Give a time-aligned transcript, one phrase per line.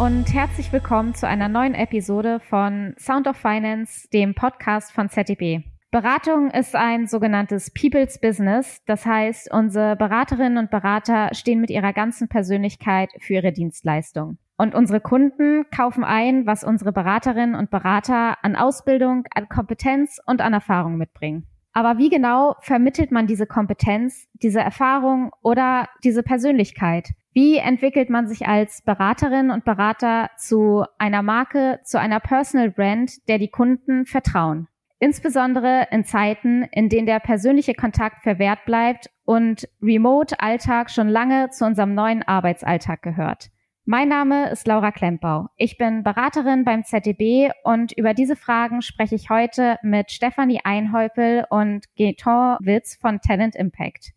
[0.00, 5.62] und herzlich willkommen zu einer neuen Episode von Sound of Finance, dem Podcast von ZDB.
[5.90, 8.80] Beratung ist ein sogenanntes People's Business.
[8.86, 14.38] Das heißt, unsere Beraterinnen und Berater stehen mit ihrer ganzen Persönlichkeit für ihre Dienstleistung.
[14.56, 20.40] Und unsere Kunden kaufen ein, was unsere Beraterinnen und Berater an Ausbildung, an Kompetenz und
[20.40, 21.46] an Erfahrung mitbringen.
[21.74, 27.10] Aber wie genau vermittelt man diese Kompetenz, diese Erfahrung oder diese Persönlichkeit?
[27.32, 33.28] Wie entwickelt man sich als Beraterin und Berater zu einer Marke, zu einer Personal Brand,
[33.28, 34.66] der die Kunden vertrauen?
[34.98, 41.64] Insbesondere in Zeiten, in denen der persönliche Kontakt verwehrt bleibt und Remote-Alltag schon lange zu
[41.64, 43.50] unserem neuen Arbeitsalltag gehört.
[43.84, 45.46] Mein Name ist Laura Klempau.
[45.56, 51.44] Ich bin Beraterin beim ZDB und über diese Fragen spreche ich heute mit Stefanie Einhäupel
[51.48, 54.12] und Gaetan Witz von Talent Impact.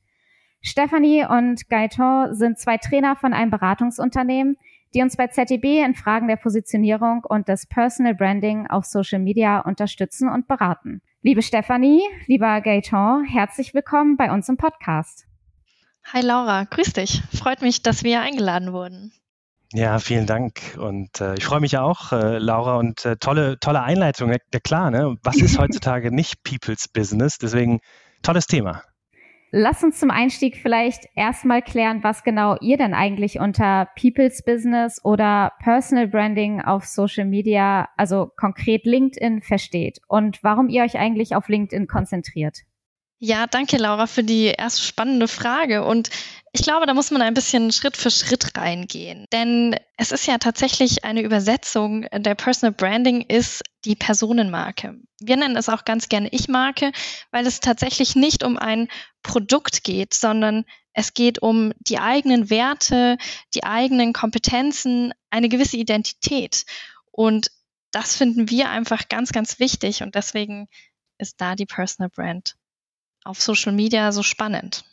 [0.66, 4.56] Stefanie und Gaetan sind zwei Trainer von einem Beratungsunternehmen,
[4.94, 9.59] die uns bei ZDB in Fragen der Positionierung und des Personal Branding auf Social Media
[9.59, 11.02] unterstützen und beraten.
[11.22, 15.25] Liebe Stefanie, lieber Gaetan, herzlich willkommen bei uns im Podcast.
[16.14, 17.22] Hi Laura, grüß dich.
[17.34, 19.11] Freut mich, dass wir eingeladen wurden.
[19.73, 20.78] Ja, vielen Dank.
[20.80, 24.31] Und äh, ich freue mich auch, äh, Laura, und äh, tolle, tolle Einleitung.
[24.31, 25.17] Ja, klar, ne?
[25.23, 27.38] Was ist heutzutage nicht People's Business?
[27.38, 27.81] Deswegen
[28.22, 28.84] tolles Thema.
[29.56, 35.00] Lass uns zum Einstieg vielleicht erstmal klären, was genau ihr denn eigentlich unter People's Business
[35.06, 41.36] oder Personal Branding auf Social Media, also konkret LinkedIn, versteht und warum ihr euch eigentlich
[41.36, 42.62] auf LinkedIn konzentriert.
[43.20, 45.86] Ja, danke Laura für die erste spannende Frage.
[45.86, 46.09] Und
[46.52, 49.28] ich glaube, da muss man ein bisschen Schritt für Schritt reingehen.
[49.31, 52.08] Denn es ist ja tatsächlich eine Übersetzung.
[52.12, 55.00] Der Personal Branding ist die Personenmarke.
[55.20, 56.92] Wir nennen es auch ganz gerne Ich-Marke,
[57.31, 58.88] weil es tatsächlich nicht um ein
[59.23, 63.17] Produkt geht, sondern es geht um die eigenen Werte,
[63.53, 66.66] die eigenen Kompetenzen, eine gewisse Identität.
[67.12, 67.52] Und
[67.91, 70.03] das finden wir einfach ganz, ganz wichtig.
[70.03, 70.68] Und deswegen
[71.18, 72.56] ist da die Personal Brand
[73.24, 74.86] auf Social Media so spannend?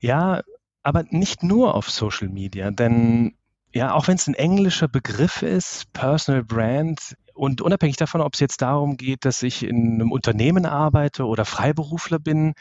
[0.00, 0.42] Ja,
[0.82, 3.36] aber nicht nur auf Social Media, denn
[3.72, 8.40] ja, auch wenn es ein englischer Begriff ist, Personal Brand, und unabhängig davon, ob es
[8.40, 12.52] jetzt darum geht, dass ich in einem Unternehmen arbeite oder Freiberufler bin,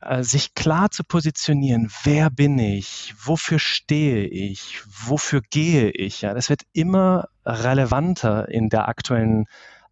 [0.00, 6.32] äh, sich klar zu positionieren, wer bin ich, wofür stehe ich, wofür gehe ich, ja,
[6.32, 9.44] das wird immer relevanter in der aktuellen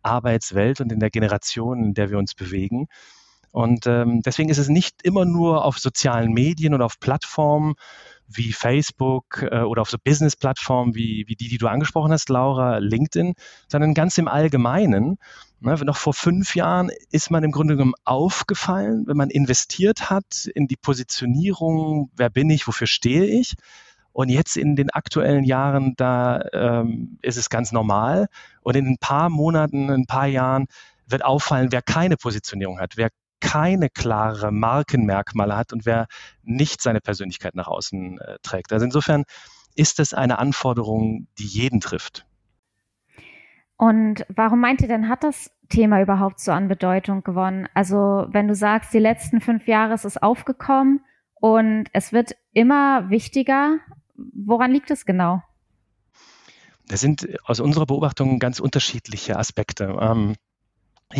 [0.03, 2.87] Arbeitswelt und in der Generation, in der wir uns bewegen.
[3.55, 7.75] Und ähm, deswegen ist es nicht immer nur auf sozialen Medien oder auf Plattformen
[8.27, 12.79] wie Facebook äh, oder auf so Business-Plattformen wie, wie die, die du angesprochen hast, Laura,
[12.79, 13.35] LinkedIn,
[13.69, 15.19] sondern ganz im Allgemeinen.
[15.61, 20.47] Ne, noch vor fünf Jahren ist man im Grunde genommen aufgefallen, wenn man investiert hat
[20.53, 23.55] in die Positionierung, wer bin ich, wofür stehe ich.
[24.13, 28.27] Und jetzt in den aktuellen Jahren, da ähm, ist es ganz normal.
[28.63, 30.67] Und in ein paar Monaten, ein paar Jahren
[31.07, 33.11] wird auffallen, wer keine Positionierung hat, wer
[33.41, 36.07] keine klare Markenmerkmale hat und wer
[36.43, 38.73] nicht seine Persönlichkeit nach außen äh, trägt.
[38.73, 39.25] Also insofern
[39.75, 42.27] ist es eine Anforderung, die jeden trifft.
[43.77, 47.69] Und warum meint ihr denn, hat das Thema überhaupt so an Bedeutung gewonnen?
[47.75, 51.01] Also wenn du sagst, die letzten fünf Jahre ist es aufgekommen
[51.35, 53.79] und es wird immer wichtiger,
[54.17, 55.43] woran liegt es genau?
[56.87, 59.97] Das sind aus unserer Beobachtung ganz unterschiedliche Aspekte.
[60.01, 60.35] Ähm,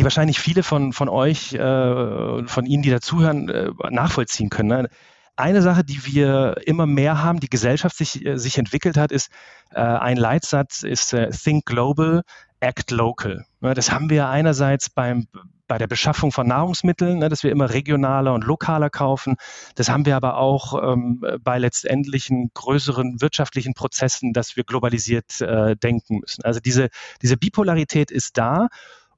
[0.03, 4.69] wahrscheinlich viele von, von euch, äh, von Ihnen, die dazuhören, äh, nachvollziehen können.
[4.69, 4.89] Ne?
[5.37, 9.29] Eine Sache, die wir immer mehr haben, die Gesellschaft sich, äh, sich entwickelt hat, ist
[9.71, 12.21] äh, ein Leitsatz, ist äh, Think Global,
[12.61, 13.45] Act Local.
[13.59, 13.73] Ne?
[13.73, 15.27] Das haben wir einerseits beim,
[15.67, 19.35] bei der Beschaffung von Nahrungsmitteln, ne, dass wir immer regionaler und lokaler kaufen.
[19.75, 25.75] Das haben wir aber auch ähm, bei letztendlichen größeren wirtschaftlichen Prozessen, dass wir globalisiert äh,
[25.75, 26.43] denken müssen.
[26.43, 26.89] Also diese,
[27.21, 28.67] diese Bipolarität ist da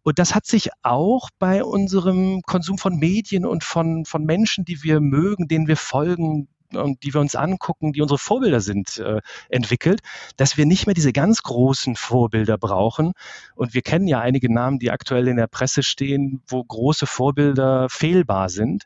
[0.07, 4.81] und das hat sich auch bei unserem Konsum von Medien und von, von Menschen, die
[4.81, 9.19] wir mögen, denen wir folgen, und die wir uns angucken, die unsere Vorbilder sind, äh,
[9.50, 10.00] entwickelt,
[10.38, 13.12] dass wir nicht mehr diese ganz großen Vorbilder brauchen.
[13.56, 17.88] Und wir kennen ja einige Namen, die aktuell in der Presse stehen, wo große Vorbilder
[17.89, 18.86] fehlbar sind,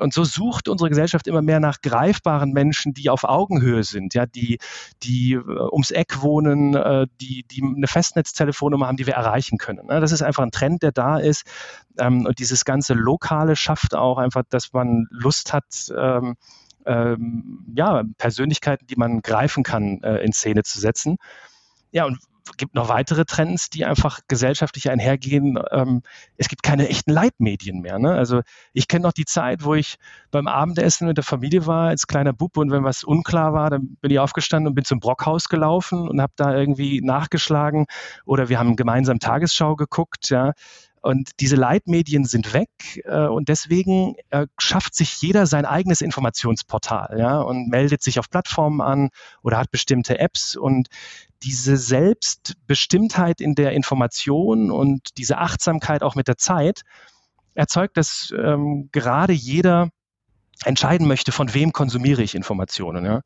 [0.00, 4.26] und so sucht unsere Gesellschaft immer mehr nach greifbaren Menschen, die auf Augenhöhe sind, ja,
[4.26, 4.58] die,
[5.02, 9.86] die äh, ums Eck wohnen, äh, die, die eine Festnetztelefonnummer haben, die wir erreichen können.
[9.86, 10.00] Ne?
[10.00, 11.44] Das ist einfach ein Trend, der da ist.
[11.98, 16.34] Ähm, und dieses ganze Lokale schafft auch einfach, dass man Lust hat, ähm,
[16.84, 21.16] ähm, ja, Persönlichkeiten, die man greifen kann, äh, in Szene zu setzen.
[21.90, 22.18] Ja, und
[22.56, 25.58] gibt noch weitere Trends, die einfach gesellschaftlich einhergehen.
[25.70, 26.02] Ähm,
[26.36, 27.98] es gibt keine echten Leitmedien mehr.
[27.98, 28.12] Ne?
[28.12, 29.96] Also ich kenne noch die Zeit, wo ich
[30.30, 33.96] beim Abendessen mit der Familie war als kleiner Bub und wenn was unklar war, dann
[34.00, 37.86] bin ich aufgestanden und bin zum Brockhaus gelaufen und habe da irgendwie nachgeschlagen
[38.24, 40.30] oder wir haben gemeinsam Tagesschau geguckt.
[40.30, 40.52] Ja?
[41.06, 42.68] Und diese Leitmedien sind weg
[43.04, 48.28] äh, und deswegen äh, schafft sich jeder sein eigenes Informationsportal ja, und meldet sich auf
[48.28, 49.10] Plattformen an
[49.42, 50.88] oder hat bestimmte Apps und
[51.44, 56.82] diese Selbstbestimmtheit in der Information und diese Achtsamkeit auch mit der Zeit
[57.54, 59.90] erzeugt, dass ähm, gerade jeder
[60.64, 63.04] entscheiden möchte, von wem konsumiere ich Informationen.
[63.04, 63.20] Ja?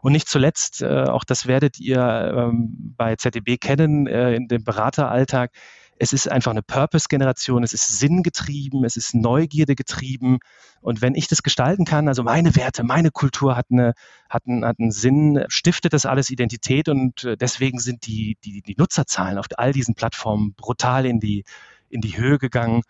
[0.00, 2.00] Und nicht zuletzt, äh, auch das werdet ihr
[2.34, 5.50] ähm, bei ZDB kennen, äh, in dem Berateralltag,
[5.98, 10.38] es ist einfach eine Purpose-Generation, es ist sinngetrieben, es ist Neugierde getrieben.
[10.80, 13.94] Und wenn ich das gestalten kann, also meine Werte, meine Kultur hat, eine,
[14.28, 18.62] hat, einen, hat einen Sinn, stiftet das alles Identität und äh, deswegen sind die, die,
[18.62, 21.44] die Nutzerzahlen auf all diesen Plattformen brutal in die,
[21.88, 22.82] in die Höhe gegangen.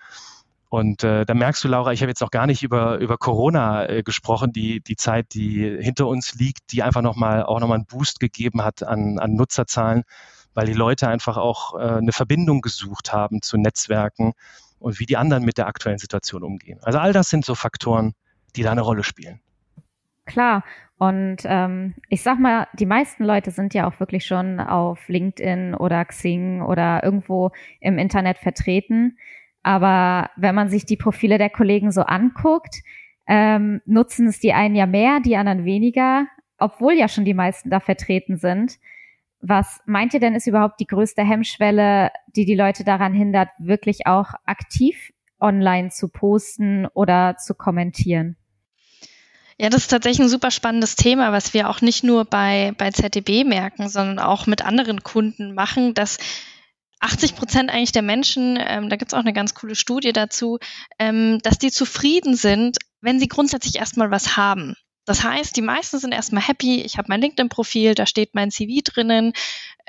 [0.69, 3.88] Und äh, da merkst du, Laura, ich habe jetzt noch gar nicht über, über Corona
[3.88, 7.87] äh, gesprochen, die, die Zeit, die hinter uns liegt, die einfach nochmal auch nochmal einen
[7.87, 10.03] Boost gegeben hat an, an Nutzerzahlen
[10.56, 14.32] weil die Leute einfach auch äh, eine Verbindung gesucht haben zu Netzwerken
[14.79, 16.81] und wie die anderen mit der aktuellen Situation umgehen.
[16.82, 18.14] Also all das sind so Faktoren,
[18.56, 19.41] die da eine Rolle spielen.
[20.25, 20.64] Klar.
[20.99, 25.75] Und ähm, ich sag mal, die meisten Leute sind ja auch wirklich schon auf LinkedIn
[25.75, 27.50] oder Xing oder irgendwo
[27.81, 29.19] im Internet vertreten.
[29.62, 32.76] Aber wenn man sich die Profile der Kollegen so anguckt,
[33.26, 36.26] ähm, nutzen es die einen ja mehr, die anderen weniger,
[36.56, 38.79] obwohl ja schon die meisten da vertreten sind.
[39.40, 44.06] Was meint ihr denn ist überhaupt die größte Hemmschwelle, die die Leute daran hindert, wirklich
[44.06, 48.36] auch aktiv online zu posten oder zu kommentieren?
[49.58, 52.90] Ja, das ist tatsächlich ein super spannendes Thema, was wir auch nicht nur bei, bei
[52.90, 56.18] ZDB merken, sondern auch mit anderen Kunden machen, dass
[57.00, 60.58] 80 Prozent eigentlich der Menschen, ähm, da gibt es auch eine ganz coole Studie dazu,
[60.98, 64.74] ähm, dass die zufrieden sind, wenn sie grundsätzlich erstmal was haben.
[65.06, 66.82] Das heißt, die meisten sind erstmal happy.
[66.82, 69.32] Ich habe mein LinkedIn-Profil, da steht mein CV drinnen.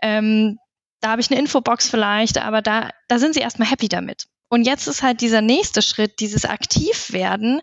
[0.02, 0.60] Ähm,
[1.02, 4.28] da habe ich eine Infobox vielleicht, aber da, da sind sie erstmal happy damit.
[4.48, 7.62] Und jetzt ist halt dieser nächste Schritt, dieses Aktivwerden,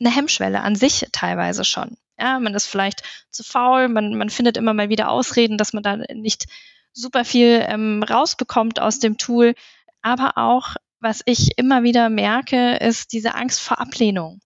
[0.00, 1.96] eine Hemmschwelle an sich teilweise schon.
[2.18, 5.82] Ja, man ist vielleicht zu faul, man, man findet immer mal wieder Ausreden, dass man
[5.82, 6.46] da nicht
[6.92, 9.54] super viel ähm, rausbekommt aus dem Tool.
[10.02, 14.40] Aber auch, was ich immer wieder merke, ist diese Angst vor Ablehnung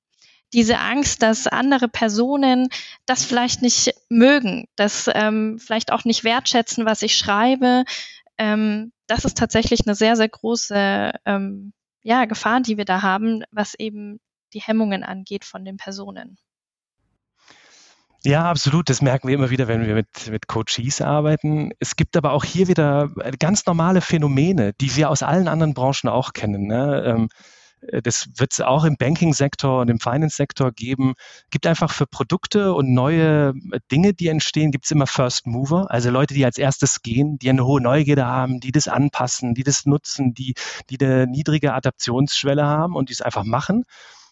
[0.55, 2.69] diese Angst, dass andere Personen
[3.07, 7.85] das vielleicht nicht mögen, das ähm, vielleicht auch nicht wertschätzen, was ich schreibe.
[8.39, 11.73] Ähm, das ist tatsächlich eine sehr, sehr große ähm,
[12.03, 14.21] ja, Gefahr, die wir da haben, was eben
[14.53, 16.39] die Hemmungen angeht von den Personen.
[18.23, 18.89] Ja, absolut.
[18.89, 21.73] Das merken wir immer wieder, wenn wir mit, mit Coaches arbeiten.
[21.79, 26.09] Es gibt aber auch hier wieder ganz normale Phänomene, die wir aus allen anderen Branchen
[26.09, 26.67] auch kennen.
[26.67, 27.03] Ne?
[27.05, 27.64] Ähm, äh,
[28.03, 31.15] das wird es auch im Banking-Sektor und im Finance-Sektor geben.
[31.51, 35.91] Gibt einfach für Produkte und neue äh, Dinge, die entstehen, gibt es immer First Mover,
[35.91, 39.65] also Leute, die als erstes gehen, die eine hohe Neugierde haben, die das anpassen, die
[39.65, 40.55] das nutzen, die,
[40.91, 43.85] die eine niedrige Adaptionsschwelle haben und die es einfach machen.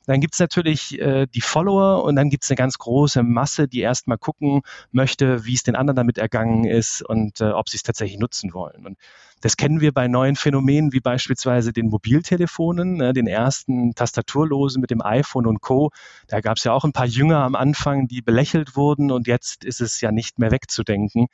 [0.06, 3.68] Dann gibt es natürlich äh, die Follower und dann gibt es eine ganz große Masse,
[3.68, 7.76] die erstmal gucken möchte, wie es den anderen damit ergangen ist und äh, ob sie
[7.76, 8.86] es tatsächlich nutzen wollen.
[8.86, 8.98] Und
[9.40, 14.90] das kennen wir bei neuen Phänomenen wie beispielsweise den Mobiltelefonen, ne, den ersten Tastaturlosen mit
[14.90, 15.90] dem iPhone und Co.
[16.28, 19.64] Da gab es ja auch ein paar Jünger am Anfang, die belächelt wurden und jetzt
[19.64, 21.26] ist es ja nicht mehr wegzudenken.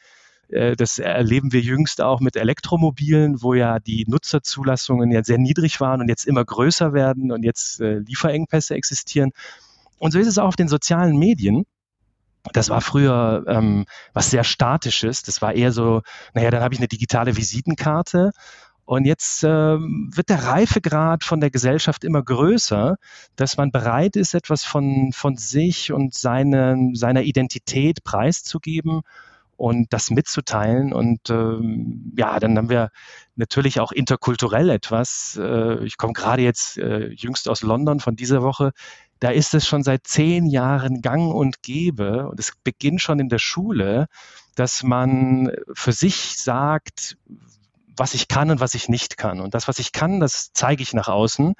[0.49, 5.81] Äh, das erleben wir jüngst auch mit Elektromobilen, wo ja die Nutzerzulassungen ja sehr niedrig
[5.81, 9.31] waren und jetzt immer größer werden und jetzt äh, Lieferengpässe existieren.
[9.99, 11.65] Und so ist es auch auf den sozialen Medien.
[12.53, 15.23] Das war früher ähm, was sehr Statisches.
[15.23, 16.03] Das war eher so,
[16.35, 18.31] naja, dann habe ich eine digitale Visitenkarte.
[18.85, 22.97] Und jetzt ähm, wird der Reifegrad von der Gesellschaft immer größer,
[23.37, 29.03] dass man bereit ist, etwas von, von sich und seine, seiner Identität preiszugeben
[29.59, 30.95] und das mitzuteilen.
[30.95, 32.91] Und ähm, ja, dann haben wir
[33.37, 35.39] natürlich auch interkulturell etwas.
[35.39, 38.73] Äh, ich komme gerade jetzt äh, jüngst aus London von dieser Woche
[39.21, 43.29] da ist es schon seit zehn Jahren gang und gäbe und es beginnt schon in
[43.29, 44.07] der Schule,
[44.55, 47.17] dass man für sich sagt,
[47.97, 49.41] was ich kann und was ich nicht kann.
[49.41, 51.55] Und das, was ich kann, das zeige ich nach außen.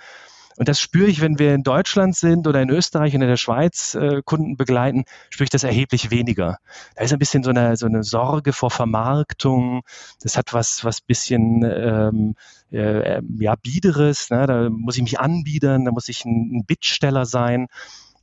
[0.59, 3.37] Und das spüre ich, wenn wir in Deutschland sind oder in Österreich und in der
[3.37, 6.59] Schweiz äh, Kunden begleiten, spüre ich das erheblich weniger.
[6.97, 9.83] Da ist ein bisschen so eine, so eine Sorge vor Vermarktung.
[10.21, 12.35] Das hat was, was bisschen ähm,
[12.73, 14.31] äh, ja, Biederes.
[14.31, 14.49] Ne?
[14.49, 17.69] Da muss ich mich anbiedern, da muss ich ein, ein Bittsteller sein.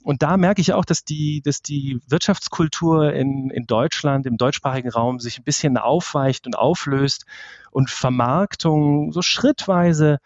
[0.04, 4.90] und da merke ich auch, dass die, dass die Wirtschaftskultur in, in Deutschland, im deutschsprachigen
[4.90, 7.26] Raum sich ein bisschen aufweicht und auflöst
[7.72, 10.20] und Vermarktung so schrittweise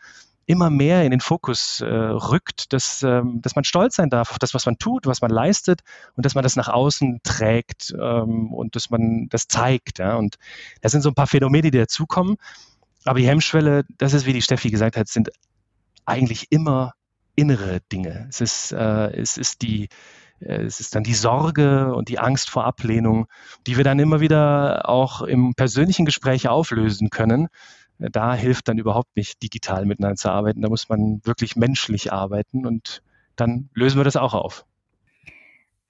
[0.50, 4.40] immer mehr in den Fokus äh, rückt, dass, ähm, dass man stolz sein darf auf
[4.40, 5.82] das, was man tut, was man leistet
[6.16, 10.00] und dass man das nach außen trägt ähm, und dass man das zeigt.
[10.00, 10.16] Ja?
[10.16, 10.38] Und
[10.82, 12.38] das sind so ein paar Phänomene, die dazukommen.
[13.06, 15.30] Aber die Hemmschwelle, das ist, wie die Steffi gesagt hat, sind
[16.06, 16.94] eigentlich immer
[17.36, 18.26] innere Dinge.
[18.30, 19.88] Es ist, äh, es ist die,
[20.40, 23.28] äh, es ist dann die Sorge und die Angst vor Ablehnung,
[23.68, 27.50] die wir dann immer wieder auch im persönlichen Gespräch auflösen können
[28.00, 30.62] da hilft dann überhaupt nicht, digital miteinander zu arbeiten.
[30.62, 33.04] Da muss man wirklich menschlich arbeiten und
[33.36, 34.66] dann lösen wir das auch auf.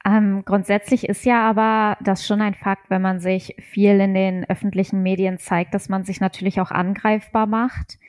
[0.05, 4.49] Ähm, grundsätzlich ist ja aber das schon ein Fakt, wenn man sich viel in den
[4.49, 7.99] öffentlichen Medien zeigt, dass man sich natürlich auch angreifbar macht.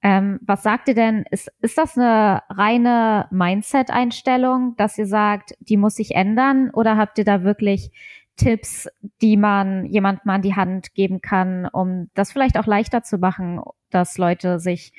[0.00, 1.24] Ähm, was sagt ihr denn?
[1.30, 6.70] Ist, ist das eine reine Mindset-Einstellung, dass ihr sagt, die muss sich ändern?
[6.70, 7.90] Oder habt ihr da wirklich
[8.38, 8.88] Tipps,
[9.20, 13.60] die man jemandem an die Hand geben kann, um das vielleicht auch leichter zu machen,
[13.90, 14.92] dass Leute sich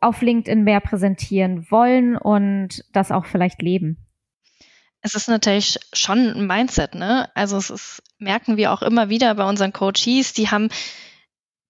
[0.00, 3.98] auf LinkedIn mehr präsentieren wollen und das auch vielleicht leben?
[5.02, 7.30] Es ist natürlich schon ein Mindset, ne?
[7.34, 10.68] Also es ist, merken wir auch immer wieder bei unseren Coaches, die haben,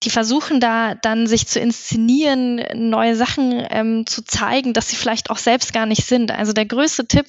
[0.02, 5.30] die versuchen da dann sich zu inszenieren, neue Sachen ähm, zu zeigen, dass sie vielleicht
[5.30, 6.30] auch selbst gar nicht sind.
[6.30, 7.26] Also der größte Tipp,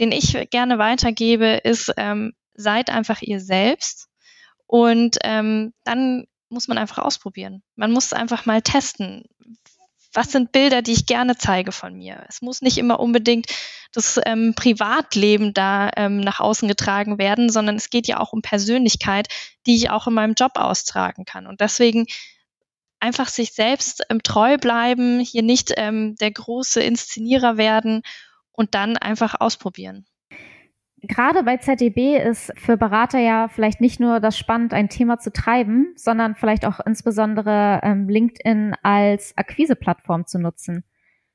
[0.00, 4.08] den ich gerne weitergebe, ist, ähm, seid einfach ihr selbst
[4.66, 7.62] und ähm, dann muss man einfach ausprobieren.
[7.76, 9.24] Man muss einfach mal testen.
[10.12, 12.24] Was sind Bilder, die ich gerne zeige von mir?
[12.28, 13.46] Es muss nicht immer unbedingt
[13.92, 18.40] das ähm, Privatleben da ähm, nach außen getragen werden, sondern es geht ja auch um
[18.40, 19.28] Persönlichkeit,
[19.66, 21.48] die ich auch in meinem Job austragen kann.
[21.48, 22.06] Und deswegen
[23.00, 28.02] einfach sich selbst ähm, treu bleiben, hier nicht ähm, der große Inszenierer werden
[28.52, 30.06] und dann einfach ausprobieren
[31.06, 35.32] gerade bei ZDB ist für Berater ja vielleicht nicht nur das spannend, ein Thema zu
[35.32, 40.84] treiben, sondern vielleicht auch insbesondere ähm, LinkedIn als Akquise-Plattform zu nutzen.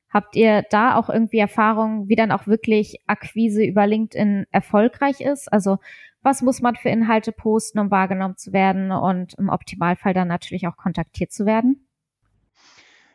[0.09, 5.51] Habt ihr da auch irgendwie Erfahrungen, wie dann auch wirklich Akquise über LinkedIn erfolgreich ist?
[5.51, 5.77] Also
[6.21, 10.67] was muss man für Inhalte posten, um wahrgenommen zu werden und im Optimalfall dann natürlich
[10.67, 11.88] auch kontaktiert zu werden?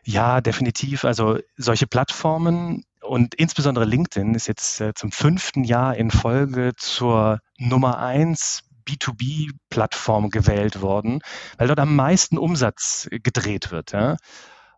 [0.04, 1.04] Ja, definitiv.
[1.04, 7.40] Also solche Plattformen und insbesondere LinkedIn ist jetzt äh, zum fünften Jahr in Folge zur
[7.58, 11.20] Nummer eins B2B-Plattform gewählt worden,
[11.56, 13.92] weil dort am meisten Umsatz gedreht wird.
[13.92, 14.16] Ja.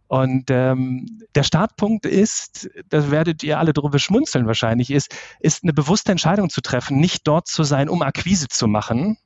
[0.08, 5.72] Und ähm, der Startpunkt ist, da werdet ihr alle drüber schmunzeln wahrscheinlich, ist, ist eine
[5.72, 9.18] bewusste Entscheidung zu treffen, nicht dort zu sein, um Akquise zu machen,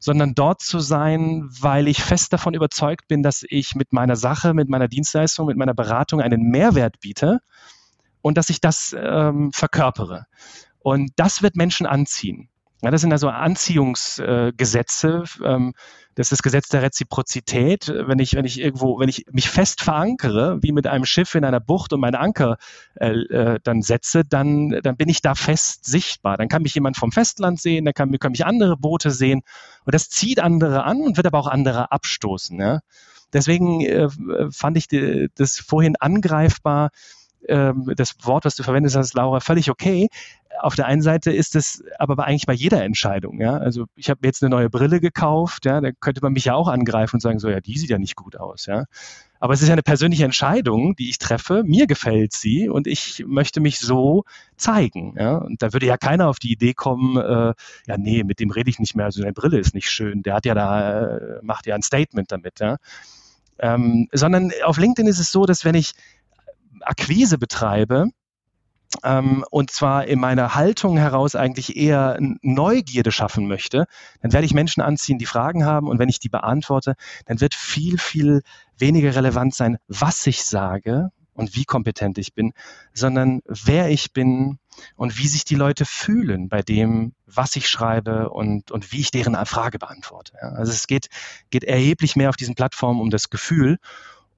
[0.00, 4.54] sondern dort zu sein, weil ich fest davon überzeugt bin, dass ich mit meiner Sache,
[4.54, 7.40] mit meiner Dienstleistung, mit meiner Beratung einen Mehrwert biete
[8.22, 10.26] und dass ich das ähm, verkörpere.
[10.78, 12.48] Und das wird Menschen anziehen.
[12.84, 15.24] Ja, das sind also Anziehungsgesetze.
[15.40, 15.72] Äh, ähm,
[16.16, 17.86] das ist das Gesetz der Reziprozität.
[17.88, 21.44] Wenn ich, wenn ich irgendwo, wenn ich mich fest verankere, wie mit einem Schiff in
[21.44, 22.56] einer Bucht und meine Anker
[22.96, 26.36] äh, äh, dann setze, dann, dann bin ich da fest sichtbar.
[26.36, 29.42] Dann kann mich jemand vom Festland sehen, dann kann, können mich andere Boote sehen.
[29.84, 32.58] Und das zieht andere an und wird aber auch andere abstoßen.
[32.58, 32.80] Ja?
[33.32, 34.08] Deswegen äh,
[34.50, 36.90] fand ich die, das vorhin angreifbar,
[37.48, 40.08] ähm, das Wort, was du verwendet hast, Laura, völlig okay.
[40.60, 43.40] Auf der einen Seite ist es aber eigentlich bei jeder Entscheidung.
[43.40, 43.56] Ja?
[43.56, 46.68] Also ich habe jetzt eine neue Brille gekauft, ja, da könnte man mich ja auch
[46.68, 48.66] angreifen und sagen, so ja, die sieht ja nicht gut aus.
[48.66, 48.84] Ja?
[49.40, 51.64] Aber es ist ja eine persönliche Entscheidung, die ich treffe.
[51.64, 54.24] Mir gefällt sie und ich möchte mich so
[54.56, 55.14] zeigen.
[55.18, 55.38] Ja?
[55.38, 57.54] Und da würde ja keiner auf die Idee kommen, äh,
[57.86, 59.06] ja, nee, mit dem rede ich nicht mehr.
[59.06, 60.22] Also seine Brille ist nicht schön.
[60.22, 62.60] Der hat ja da, äh, macht ja ein Statement damit.
[62.60, 62.76] Ja?
[63.58, 65.92] Ähm, sondern auf LinkedIn ist es so, dass wenn ich
[66.82, 68.10] Akquise betreibe,
[69.02, 73.86] ähm, und zwar in meiner Haltung heraus eigentlich eher Neugierde schaffen möchte,
[74.20, 76.94] dann werde ich Menschen anziehen, die Fragen haben und wenn ich die beantworte,
[77.26, 78.42] dann wird viel, viel
[78.76, 82.52] weniger relevant sein, was ich sage und wie kompetent ich bin,
[82.92, 84.58] sondern wer ich bin
[84.96, 89.10] und wie sich die Leute fühlen bei dem, was ich schreibe und, und wie ich
[89.10, 90.34] deren Frage beantworte.
[90.42, 91.08] Also es geht,
[91.50, 93.78] geht erheblich mehr auf diesen Plattformen um das Gefühl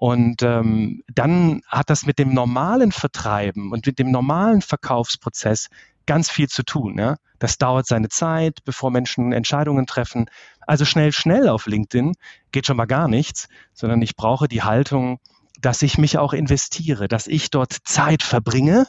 [0.05, 5.71] und ähm, dann hat das mit dem normalen Vertreiben und mit dem normalen Verkaufsprozess
[6.05, 6.99] ganz viel zu tun.
[6.99, 7.17] Ja?
[7.39, 10.27] Das dauert seine Zeit, bevor Menschen Entscheidungen treffen.
[10.61, 12.17] Also schnell, schnell auf LinkedIn
[12.53, 15.21] geht schon mal gar nichts, sondern ich brauche die Haltung,
[15.63, 18.87] dass ich mich auch investiere, dass ich dort Zeit verbringe,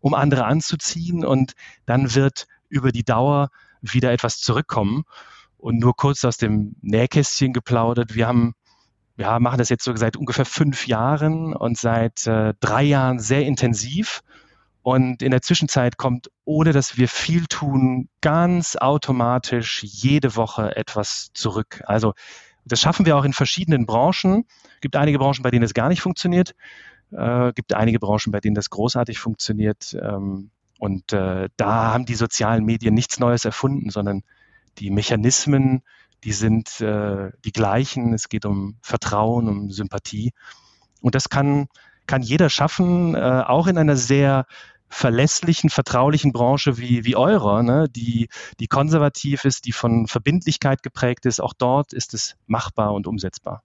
[0.00, 1.52] um andere anzuziehen und
[1.84, 3.50] dann wird über die Dauer
[3.82, 5.04] wieder etwas zurückkommen.
[5.58, 8.14] Und nur kurz aus dem Nähkästchen geplaudert.
[8.14, 8.54] Wir haben
[9.16, 13.42] ja, machen das jetzt so seit ungefähr fünf Jahren und seit äh, drei Jahren sehr
[13.42, 14.20] intensiv.
[14.82, 21.30] Und in der Zwischenzeit kommt, ohne dass wir viel tun, ganz automatisch jede Woche etwas
[21.34, 21.82] zurück.
[21.86, 22.14] Also
[22.64, 24.44] das schaffen wir auch in verschiedenen Branchen.
[24.74, 26.54] Es gibt einige Branchen, bei denen es gar nicht funktioniert.
[27.10, 29.96] Äh, gibt einige Branchen, bei denen das großartig funktioniert.
[30.00, 34.22] Ähm, und äh, da haben die sozialen Medien nichts Neues erfunden, sondern
[34.78, 35.82] die Mechanismen,
[36.24, 38.12] die sind äh, die gleichen.
[38.14, 40.32] Es geht um Vertrauen, um Sympathie.
[41.00, 41.68] Und das kann,
[42.06, 44.46] kann jeder schaffen, äh, auch in einer sehr
[44.88, 48.28] verlässlichen, vertraulichen Branche wie, wie eurer, ne, die,
[48.60, 53.62] die konservativ ist, die von Verbindlichkeit geprägt ist, auch dort ist es machbar und umsetzbar.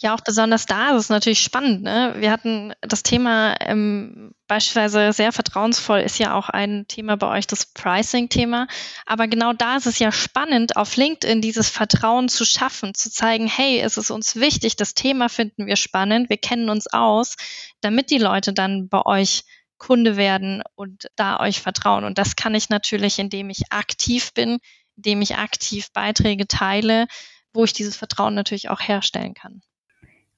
[0.00, 1.82] Ja, auch besonders da ist es natürlich spannend.
[1.82, 2.14] Ne?
[2.18, 7.48] Wir hatten das Thema ähm, beispielsweise sehr vertrauensvoll ist ja auch ein Thema bei euch,
[7.48, 8.68] das Pricing-Thema.
[9.06, 13.48] Aber genau da ist es ja spannend, auf LinkedIn dieses Vertrauen zu schaffen, zu zeigen,
[13.48, 17.36] hey, es ist uns wichtig, das Thema finden wir spannend, wir kennen uns aus,
[17.80, 19.44] damit die Leute dann bei euch
[19.78, 22.04] Kunde werden und da euch vertrauen.
[22.04, 24.58] Und das kann ich natürlich, indem ich aktiv bin,
[24.96, 27.06] indem ich aktiv Beiträge teile,
[27.52, 29.60] wo ich dieses Vertrauen natürlich auch herstellen kann.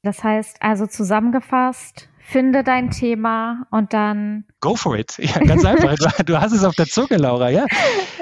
[0.02, 4.44] Das heißt also zusammengefasst, finde dein Thema und dann.
[4.60, 5.18] Go for it.
[5.18, 5.96] Ja, ganz einfach.
[6.24, 7.66] Du, hast es auf der Zunge, Laura, ja?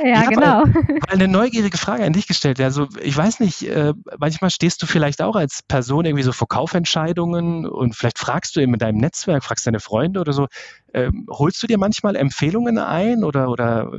[0.04, 0.64] Ja, ich genau.
[0.64, 2.60] Mal eine neugierige Frage an dich gestellt.
[2.60, 6.46] Also, ich weiß nicht, äh, manchmal stehst du vielleicht auch als Person irgendwie so vor
[6.46, 10.46] Kaufentscheidungen und vielleicht fragst du eben in deinem Netzwerk, fragst deine Freunde oder so,
[10.94, 13.90] ähm, holst du dir manchmal Empfehlungen ein oder, oder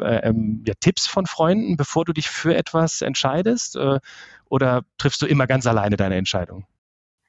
[0.00, 3.76] äh, ähm, ja, Tipps von Freunden, bevor du dich für etwas entscheidest?
[3.76, 4.00] Äh,
[4.48, 6.66] oder triffst du immer ganz alleine deine Entscheidung?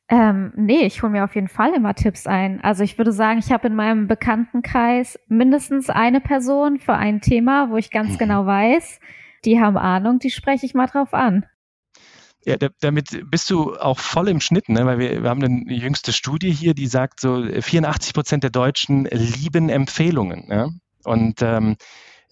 [0.09, 2.61] Ähm, nee, ich hole mir auf jeden Fall immer Tipps ein.
[2.61, 7.69] Also ich würde sagen, ich habe in meinem Bekanntenkreis mindestens eine Person für ein Thema,
[7.69, 8.17] wo ich ganz mhm.
[8.17, 8.99] genau weiß,
[9.45, 11.45] die haben Ahnung, die spreche ich mal drauf an.
[12.45, 14.85] Ja, damit bist du auch voll im Schnitt, ne?
[14.85, 19.05] weil wir, wir haben eine jüngste Studie hier, die sagt, so 84 Prozent der Deutschen
[19.05, 20.47] lieben Empfehlungen.
[20.49, 20.67] Ja?
[21.05, 21.77] Und ähm,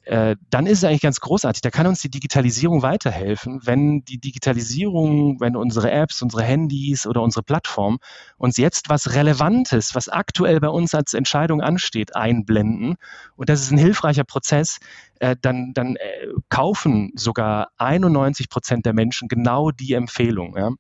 [0.04, 1.62] äh, dann ist es eigentlich ganz großartig.
[1.62, 7.22] Da kann uns die Digitalisierung weiterhelfen, wenn die Digitalisierung, wenn unsere Apps, unsere Handys oder
[7.22, 8.00] unsere Plattform
[8.38, 12.96] uns jetzt was Relevantes, was aktuell bei uns als Entscheidung ansteht, einblenden.
[13.36, 14.80] Und das ist ein hilfreicher Prozess.
[15.20, 20.78] Äh, dann, dann äh, kaufen sogar 91 Prozent der Menschen genau die Empfehlung.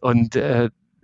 [0.00, 0.36] Und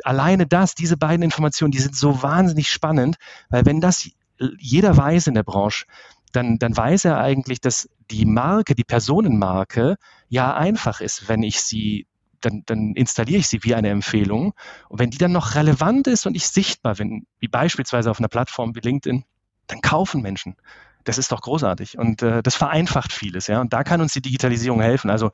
[0.05, 3.17] alleine das, diese beiden Informationen, die sind so wahnsinnig spannend,
[3.49, 4.11] weil wenn das
[4.59, 5.87] jeder weiß in der Branche,
[6.33, 9.97] dann, dann weiß er eigentlich, dass die Marke, die Personenmarke
[10.29, 12.07] ja einfach ist, wenn ich sie
[12.41, 14.55] dann, dann installiere ich sie wie eine Empfehlung.
[14.88, 18.29] Und wenn die dann noch relevant ist und ich sichtbar bin, wie beispielsweise auf einer
[18.29, 19.25] Plattform wie LinkedIn,
[19.67, 20.57] dann kaufen Menschen.
[21.05, 21.99] Das ist doch großartig.
[21.99, 23.61] Und äh, das vereinfacht vieles, ja.
[23.61, 25.11] Und da kann uns die Digitalisierung helfen.
[25.11, 25.31] Also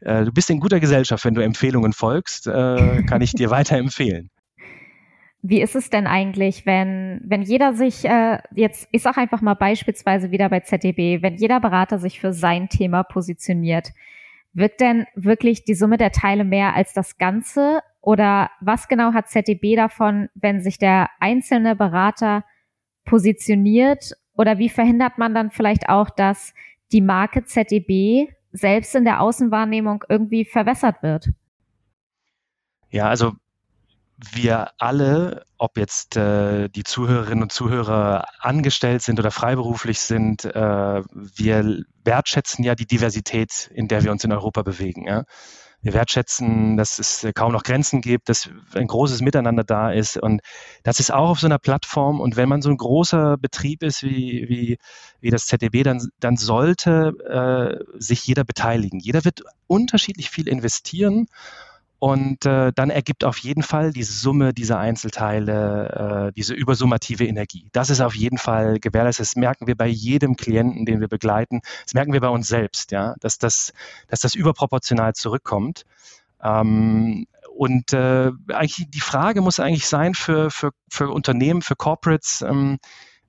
[0.00, 4.30] äh, du bist in guter Gesellschaft, wenn du Empfehlungen folgst, äh, kann ich dir weiterempfehlen.
[5.42, 9.54] Wie ist es denn eigentlich, wenn, wenn jeder sich, äh, jetzt, ich sage einfach mal
[9.54, 13.92] beispielsweise wieder bei ZDB, wenn jeder Berater sich für sein Thema positioniert,
[14.52, 17.80] wird denn wirklich die Summe der Teile mehr als das Ganze?
[18.00, 22.44] Oder was genau hat ZDB davon, wenn sich der einzelne Berater
[23.04, 24.12] positioniert?
[24.34, 26.54] Oder wie verhindert man dann vielleicht auch, dass
[26.92, 31.28] die Marke ZDB selbst in der Außenwahrnehmung irgendwie verwässert wird?
[32.90, 33.32] Ja, also
[34.18, 41.02] wir alle, ob jetzt äh, die Zuhörerinnen und Zuhörer angestellt sind oder freiberuflich sind, äh,
[41.12, 45.06] wir wertschätzen ja die Diversität, in der wir uns in Europa bewegen.
[45.06, 45.24] Ja?
[45.82, 50.16] Wir wertschätzen, dass es kaum noch Grenzen gibt, dass ein großes Miteinander da ist.
[50.16, 50.40] Und
[50.82, 52.20] das ist auch auf so einer Plattform.
[52.20, 54.78] Und wenn man so ein großer Betrieb ist wie, wie,
[55.20, 58.98] wie das ZDB, dann, dann sollte äh, sich jeder beteiligen.
[58.98, 61.28] Jeder wird unterschiedlich viel investieren.
[62.06, 67.68] Und äh, dann ergibt auf jeden Fall die Summe dieser Einzelteile äh, diese übersummative Energie.
[67.72, 69.26] Das ist auf jeden Fall gewährleistet.
[69.26, 71.62] Das merken wir bei jedem Klienten, den wir begleiten.
[71.82, 73.72] Das merken wir bei uns selbst, ja, dass das,
[74.06, 75.82] dass das überproportional zurückkommt.
[76.40, 82.40] Ähm, und äh, eigentlich die Frage muss eigentlich sein für, für, für Unternehmen, für Corporates,
[82.42, 82.78] ähm,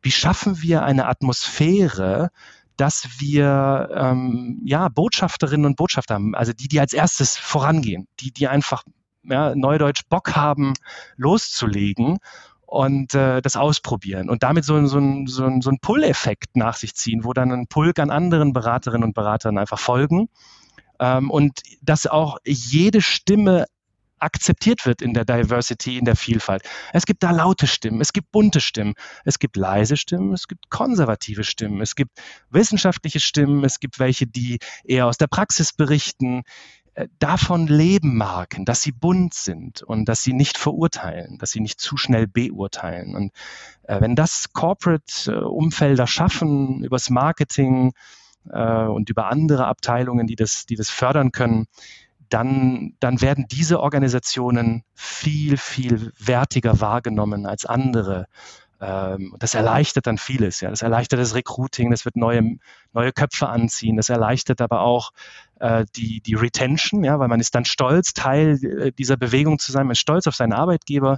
[0.03, 2.29] wie schaffen wir eine Atmosphäre,
[2.77, 8.31] dass wir ähm, ja Botschafterinnen und Botschafter haben, also die, die als erstes vorangehen, die,
[8.31, 8.83] die einfach
[9.23, 10.73] ja, neudeutsch Bock haben,
[11.17, 12.17] loszulegen
[12.65, 17.23] und äh, das ausprobieren und damit so, so, so, so ein Pull-Effekt nach sich ziehen,
[17.23, 20.29] wo dann ein Pulk an anderen Beraterinnen und Beratern einfach folgen.
[20.99, 23.65] Ähm, und dass auch jede Stimme
[24.19, 26.63] akzeptiert wird in der Diversity, in der Vielfalt.
[26.93, 28.93] Es gibt da laute Stimmen, es gibt bunte Stimmen,
[29.25, 32.11] es gibt leise Stimmen, es gibt konservative Stimmen, es gibt
[32.49, 36.43] wissenschaftliche Stimmen, es gibt welche, die eher aus der Praxis berichten.
[36.97, 41.59] äh, davon leben Marken, dass sie bunt sind und dass sie nicht verurteilen, dass sie
[41.59, 43.15] nicht zu schnell beurteilen.
[43.15, 43.31] Und
[43.83, 47.93] äh, wenn das Corporate-Umfelder schaffen, übers Marketing
[48.49, 51.67] äh, und über andere Abteilungen, die das, die das fördern können,
[52.29, 58.27] dann, dann werden diese Organisationen viel, viel wertiger wahrgenommen als andere
[58.79, 60.61] ähm, das erleichtert dann vieles.
[60.61, 62.57] Ja, das erleichtert das Recruiting, das wird neue
[62.93, 63.97] neue Köpfe anziehen.
[63.97, 65.11] Das erleichtert aber auch
[65.59, 69.71] äh, die die Retention, ja, weil man ist dann stolz Teil äh, dieser Bewegung zu
[69.71, 69.87] sein.
[69.87, 71.17] Man ist stolz auf seinen Arbeitgeber.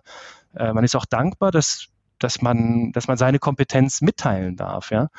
[0.55, 4.91] Äh, man ist auch dankbar, dass dass man dass man seine Kompetenz mitteilen darf.
[4.91, 5.09] Ja.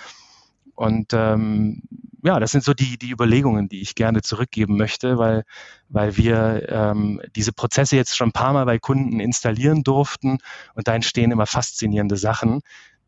[0.80, 1.82] Und ähm,
[2.24, 5.44] ja, das sind so die, die Überlegungen, die ich gerne zurückgeben möchte, weil,
[5.90, 10.38] weil wir ähm, diese Prozesse jetzt schon ein paar Mal bei Kunden installieren durften
[10.74, 12.62] und da entstehen immer faszinierende Sachen,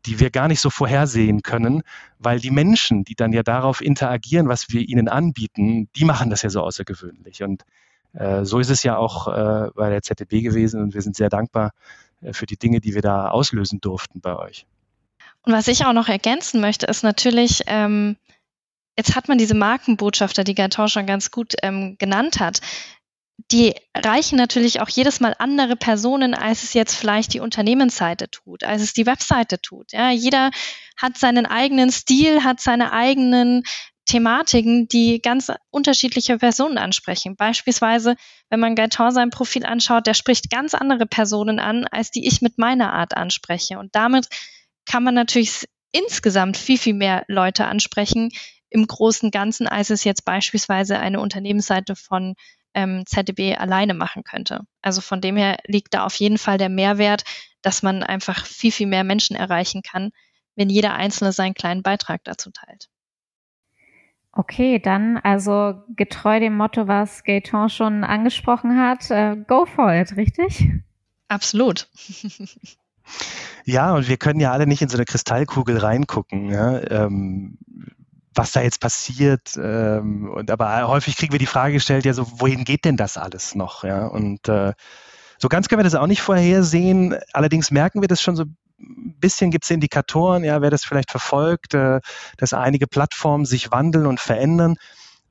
[0.05, 1.81] die wir gar nicht so vorhersehen können,
[2.19, 6.43] weil die Menschen, die dann ja darauf interagieren, was wir ihnen anbieten, die machen das
[6.43, 7.41] ja so außergewöhnlich.
[7.41, 7.63] Und
[8.13, 11.29] äh, so ist es ja auch äh, bei der ZDB gewesen und wir sind sehr
[11.29, 11.71] dankbar
[12.21, 14.67] äh, für die Dinge, die wir da auslösen durften bei euch.
[15.43, 18.17] Und was ich auch noch ergänzen möchte, ist natürlich, ähm,
[18.97, 22.61] jetzt hat man diese Markenbotschafter, die Gaton schon ganz gut ähm, genannt hat.
[23.51, 28.63] Die reichen natürlich auch jedes Mal andere Personen, als es jetzt vielleicht die Unternehmensseite tut,
[28.63, 29.91] als es die Webseite tut.
[29.91, 30.51] Ja, jeder
[30.97, 33.63] hat seinen eigenen Stil, hat seine eigenen
[34.05, 37.35] Thematiken, die ganz unterschiedliche Personen ansprechen.
[37.35, 38.15] Beispielsweise,
[38.49, 42.41] wenn man Gaetan sein Profil anschaut, der spricht ganz andere Personen an, als die ich
[42.41, 43.79] mit meiner Art anspreche.
[43.79, 44.27] Und damit
[44.85, 48.29] kann man natürlich insgesamt viel, viel mehr Leute ansprechen
[48.69, 52.35] im großen Ganzen, als es jetzt beispielsweise eine Unternehmensseite von
[52.73, 54.61] ähm, ZDB alleine machen könnte.
[54.81, 57.23] Also von dem her liegt da auf jeden Fall der Mehrwert,
[57.61, 60.09] dass man einfach viel, viel mehr Menschen erreichen kann,
[60.55, 62.89] wenn jeder Einzelne seinen kleinen Beitrag dazu teilt.
[64.31, 70.17] Okay, dann also getreu dem Motto, was Gaetan schon angesprochen hat, äh, go for it,
[70.17, 70.69] richtig?
[71.27, 71.87] Absolut.
[73.65, 76.49] Ja, und wir können ja alle nicht in so eine Kristallkugel reingucken.
[76.49, 76.79] Ja?
[76.89, 77.57] Ähm,
[78.35, 79.55] was da jetzt passiert.
[79.57, 83.17] Ähm, und aber häufig kriegen wir die Frage gestellt, ja, so wohin geht denn das
[83.17, 83.83] alles noch?
[83.83, 84.73] Ja, und äh,
[85.37, 87.15] so ganz können wir das auch nicht vorhersehen.
[87.33, 88.45] Allerdings merken wir das schon so
[88.79, 91.99] ein bisschen gibt es Indikatoren, ja, wer das vielleicht verfolgt, äh,
[92.37, 94.75] dass einige Plattformen sich wandeln und verändern.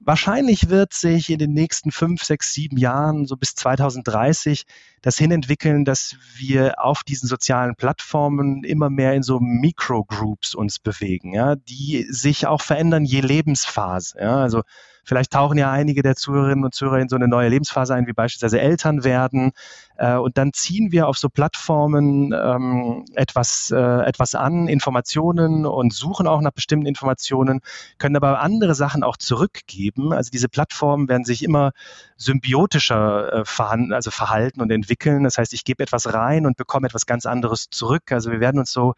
[0.04, 4.64] Wahrscheinlich wird sich in den nächsten fünf, sechs, sieben Jahren, so bis 2030,
[5.00, 11.34] das hinentwickeln, dass wir auf diesen sozialen Plattformen immer mehr in so Microgroups uns bewegen,
[11.34, 14.18] ja, die sich auch verändern je Lebensphase.
[14.18, 14.38] Ja.
[14.38, 14.62] Also
[15.04, 18.12] Vielleicht tauchen ja einige der Zuhörerinnen und Zuhörer in so eine neue Lebensphase ein, wie
[18.12, 19.52] beispielsweise Eltern werden.
[19.96, 25.92] Äh, und dann ziehen wir auf so Plattformen ähm, etwas, äh, etwas an, Informationen und
[25.92, 27.60] suchen auch nach bestimmten Informationen,
[27.98, 30.12] können aber andere Sachen auch zurückgeben.
[30.12, 31.72] Also diese Plattformen werden sich immer
[32.16, 35.24] symbiotischer äh, also verhalten und entwickeln.
[35.24, 38.12] Das heißt, ich gebe etwas rein und bekomme etwas ganz anderes zurück.
[38.12, 38.94] Also wir werden uns so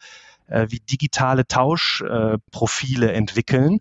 [0.49, 3.81] äh, wie digitale Tauschprofile entwickeln.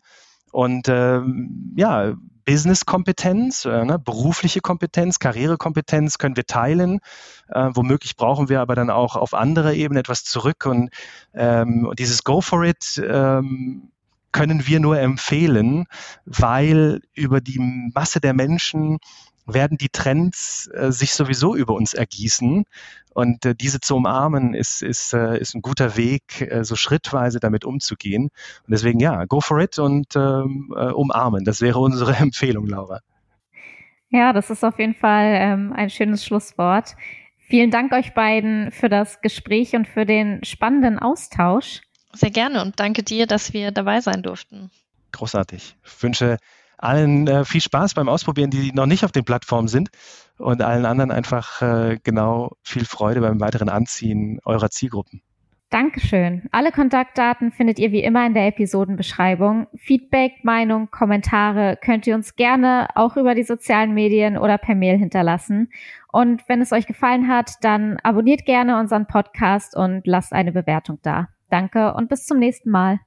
[0.53, 2.13] Und ähm, ja,
[2.45, 6.99] Business-Kompetenz, äh, ne, berufliche Kompetenz, Karrierekompetenz können wir teilen.
[7.47, 10.67] Äh, womöglich brauchen wir aber dann auch auf anderer Ebene etwas zurück.
[10.67, 10.91] Und
[11.33, 13.89] ähm, dieses Go for it ähm,
[14.31, 15.85] können wir nur empfehlen,
[16.25, 18.99] weil über die Masse der Menschen
[19.45, 22.63] werden die Trends äh, sich sowieso über uns ergießen.
[23.13, 27.39] Und äh, diese zu umarmen, ist, ist, äh, ist ein guter Weg, äh, so schrittweise
[27.39, 28.23] damit umzugehen.
[28.23, 31.45] Und deswegen ja, go for it und ähm, äh, umarmen.
[31.45, 32.99] Das wäre unsere Empfehlung, Laura.
[34.09, 36.95] Ja, das ist auf jeden Fall ähm, ein schönes Schlusswort.
[37.47, 41.81] Vielen Dank euch beiden für das Gespräch und für den spannenden Austausch.
[42.13, 44.69] Sehr gerne und danke dir, dass wir dabei sein durften.
[45.11, 45.75] Großartig.
[45.83, 46.37] Ich wünsche
[46.83, 49.89] allen äh, viel Spaß beim Ausprobieren, die noch nicht auf den Plattformen sind
[50.37, 55.21] und allen anderen einfach äh, genau viel Freude beim weiteren Anziehen eurer Zielgruppen.
[55.73, 56.43] Dankeschön.
[56.51, 59.65] Alle Kontaktdaten findet ihr wie immer in der Episodenbeschreibung.
[59.75, 64.99] Feedback, Meinung, Kommentare könnt ihr uns gerne auch über die sozialen Medien oder per Mail
[64.99, 65.71] hinterlassen.
[66.11, 70.99] Und wenn es euch gefallen hat, dann abonniert gerne unseren Podcast und lasst eine Bewertung
[71.01, 71.29] da.
[71.49, 72.99] Danke und bis zum nächsten Mal.